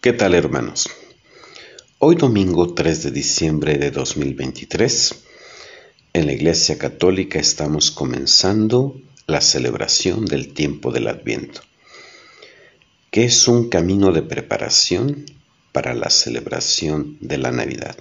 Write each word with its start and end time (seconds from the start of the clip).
¿Qué 0.00 0.14
tal 0.14 0.34
hermanos? 0.34 0.88
Hoy 1.98 2.16
domingo 2.16 2.72
3 2.72 3.02
de 3.02 3.10
diciembre 3.10 3.76
de 3.76 3.90
2023, 3.90 5.14
en 6.14 6.24
la 6.24 6.32
Iglesia 6.32 6.78
Católica 6.78 7.38
estamos 7.38 7.90
comenzando 7.90 8.98
la 9.26 9.42
celebración 9.42 10.24
del 10.24 10.54
tiempo 10.54 10.90
del 10.90 11.06
Adviento, 11.06 11.60
que 13.10 13.24
es 13.24 13.46
un 13.46 13.68
camino 13.68 14.10
de 14.10 14.22
preparación 14.22 15.26
para 15.70 15.92
la 15.92 16.08
celebración 16.08 17.18
de 17.20 17.36
la 17.36 17.52
Navidad, 17.52 17.94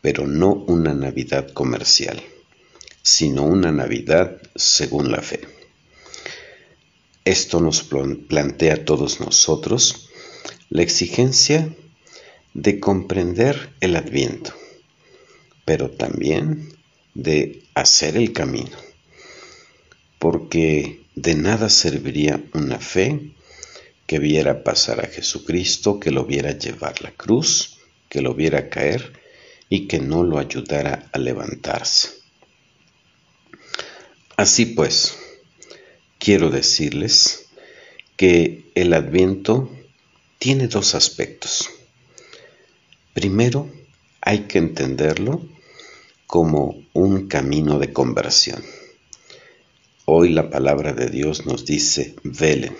pero 0.00 0.28
no 0.28 0.52
una 0.52 0.94
Navidad 0.94 1.50
comercial, 1.54 2.22
sino 3.02 3.42
una 3.42 3.72
Navidad 3.72 4.40
según 4.54 5.10
la 5.10 5.22
fe. 5.22 5.40
Esto 7.24 7.58
nos 7.58 7.82
plantea 7.82 8.74
a 8.74 8.84
todos 8.84 9.18
nosotros 9.18 10.07
la 10.70 10.82
exigencia 10.82 11.74
de 12.54 12.80
comprender 12.80 13.74
el 13.80 13.96
adviento, 13.96 14.52
pero 15.64 15.90
también 15.90 16.76
de 17.14 17.62
hacer 17.74 18.16
el 18.16 18.32
camino, 18.32 18.76
porque 20.18 21.00
de 21.14 21.34
nada 21.34 21.68
serviría 21.68 22.42
una 22.52 22.78
fe 22.78 23.32
que 24.06 24.18
viera 24.18 24.64
pasar 24.64 25.04
a 25.04 25.08
Jesucristo, 25.08 26.00
que 26.00 26.10
lo 26.10 26.24
viera 26.24 26.56
llevar 26.56 27.02
la 27.02 27.12
cruz, 27.12 27.78
que 28.08 28.22
lo 28.22 28.34
viera 28.34 28.70
caer 28.70 29.20
y 29.68 29.86
que 29.86 30.00
no 30.00 30.22
lo 30.22 30.38
ayudara 30.38 31.08
a 31.12 31.18
levantarse. 31.18 32.10
Así 34.36 34.66
pues, 34.66 35.16
quiero 36.18 36.50
decirles 36.50 37.48
que 38.16 38.70
el 38.74 38.92
adviento 38.92 39.70
tiene 40.38 40.68
dos 40.68 40.94
aspectos. 40.94 41.68
Primero, 43.12 43.68
hay 44.20 44.40
que 44.40 44.58
entenderlo 44.58 45.44
como 46.28 46.84
un 46.92 47.26
camino 47.26 47.80
de 47.80 47.92
conversión. 47.92 48.62
Hoy 50.04 50.28
la 50.30 50.48
palabra 50.48 50.92
de 50.92 51.08
Dios 51.08 51.44
nos 51.44 51.64
dice 51.64 52.14
velen. 52.22 52.76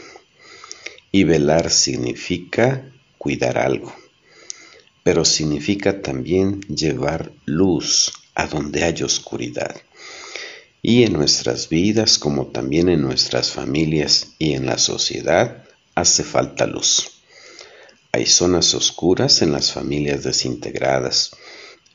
Y 1.11 1.25
velar 1.25 1.71
significa 1.71 2.93
cuidar 3.17 3.59
algo, 3.59 3.93
pero 5.03 5.25
significa 5.25 6.01
también 6.01 6.61
llevar 6.61 7.33
luz 7.45 8.13
a 8.35 8.47
donde 8.47 8.85
hay 8.85 9.03
oscuridad. 9.03 9.75
Y 10.81 11.03
en 11.03 11.15
nuestras 11.15 11.69
vidas, 11.69 12.19
como 12.19 12.49
también 12.49 12.89
en 12.89 13.03
nuestras 13.03 13.51
familias 13.51 14.35
y 14.39 14.53
en 14.53 14.67
la 14.67 14.79
sociedad, 14.79 15.65
hace 15.95 16.23
falta 16.23 16.67
luz. 16.67 17.18
Hay 18.19 18.27
zonas 18.27 18.75
oscuras 18.75 19.43
en 19.43 19.53
las 19.53 19.71
familias 19.71 20.25
desintegradas, 20.25 21.31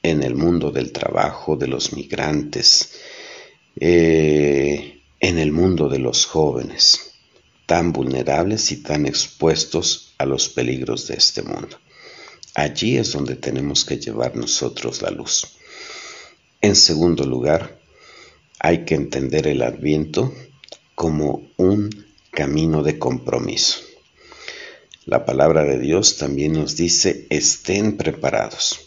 en 0.01 0.23
el 0.23 0.35
mundo 0.35 0.71
del 0.71 0.93
trabajo, 0.93 1.57
de 1.57 1.67
los 1.67 1.91
migrantes, 1.91 2.91
eh, 3.77 5.01
en 5.19 5.37
el 5.37 5.51
mundo 5.51 5.89
de 5.89 5.99
los 5.99 6.25
jóvenes, 6.25 7.11
tan 7.65 7.91
vulnerables 7.91 8.71
y 8.71 8.77
tan 8.77 9.05
expuestos 9.05 10.13
a 10.17 10.25
los 10.25 10.47
peligros 10.47 11.07
de 11.07 11.15
este 11.15 11.41
mundo. 11.41 11.77
Allí 12.55 12.95
es 12.95 13.11
donde 13.11 13.35
tenemos 13.35 13.83
que 13.83 13.97
llevar 13.97 14.37
nosotros 14.37 15.01
la 15.01 15.11
luz. 15.11 15.57
En 16.61 16.77
segundo 16.77 17.25
lugar, 17.25 17.81
hay 18.59 18.85
que 18.85 18.95
entender 18.95 19.45
el 19.45 19.61
adviento 19.61 20.33
como 20.95 21.49
un 21.57 21.89
camino 22.31 22.81
de 22.81 22.97
compromiso. 22.97 23.92
La 25.05 25.25
palabra 25.25 25.63
de 25.65 25.79
Dios 25.79 26.15
también 26.15 26.53
nos 26.53 26.77
dice, 26.77 27.27
estén 27.29 27.97
preparados. 27.97 28.79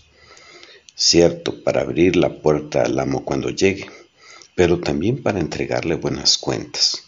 Cierto, 0.95 1.62
para 1.62 1.83
abrir 1.83 2.17
la 2.17 2.41
puerta 2.41 2.83
al 2.84 2.98
amo 2.98 3.23
cuando 3.23 3.50
llegue, 3.50 3.86
pero 4.55 4.80
también 4.80 5.23
para 5.23 5.41
entregarle 5.41 5.95
buenas 5.96 6.39
cuentas, 6.39 7.02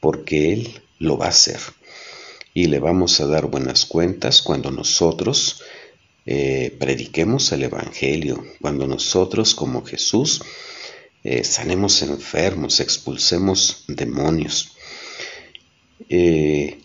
porque 0.00 0.54
Él 0.54 0.80
lo 0.98 1.18
va 1.18 1.26
a 1.26 1.30
hacer. 1.30 1.60
Y 2.54 2.68
le 2.68 2.78
vamos 2.78 3.20
a 3.20 3.26
dar 3.26 3.46
buenas 3.46 3.84
cuentas 3.84 4.40
cuando 4.40 4.70
nosotros 4.70 5.62
eh, 6.24 6.74
prediquemos 6.80 7.52
el 7.52 7.64
Evangelio, 7.64 8.42
cuando 8.62 8.86
nosotros 8.86 9.54
como 9.54 9.84
Jesús 9.84 10.40
eh, 11.24 11.44
sanemos 11.44 12.00
enfermos, 12.00 12.80
expulsemos 12.80 13.84
demonios. 13.86 14.76
Eh, 16.08 16.78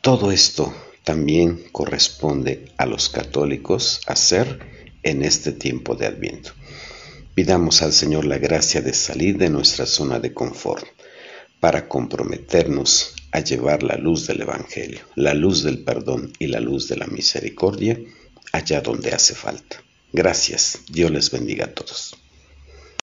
todo 0.00 0.30
esto 0.32 0.72
también 1.04 1.64
corresponde 1.72 2.72
a 2.76 2.86
los 2.86 3.08
católicos 3.08 4.00
hacer 4.06 4.60
en 5.02 5.24
este 5.24 5.52
tiempo 5.52 5.94
de 5.94 6.06
Adviento. 6.06 6.52
Pidamos 7.34 7.82
al 7.82 7.92
Señor 7.92 8.24
la 8.24 8.38
gracia 8.38 8.80
de 8.80 8.92
salir 8.92 9.38
de 9.38 9.50
nuestra 9.50 9.86
zona 9.86 10.18
de 10.20 10.34
confort 10.34 10.86
para 11.60 11.88
comprometernos 11.88 13.14
a 13.32 13.40
llevar 13.40 13.82
la 13.82 13.96
luz 13.96 14.26
del 14.26 14.42
Evangelio, 14.42 15.00
la 15.14 15.34
luz 15.34 15.62
del 15.62 15.84
perdón 15.84 16.32
y 16.38 16.46
la 16.46 16.60
luz 16.60 16.88
de 16.88 16.96
la 16.96 17.06
misericordia 17.06 17.98
allá 18.52 18.80
donde 18.80 19.12
hace 19.12 19.34
falta. 19.34 19.82
Gracias. 20.12 20.80
Dios 20.88 21.10
les 21.10 21.30
bendiga 21.30 21.66
a 21.66 21.74
todos. 21.74 22.16